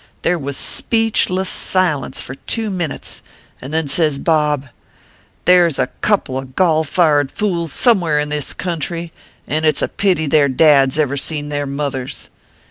[0.23, 3.21] There was speech less silence for two minits,
[3.61, 4.65] and then says Bob:
[5.45, 9.13] {There s a couple of golfired fools somewheres in this country,
[9.45, 12.29] and it s a pity their dads ever seen their mothers.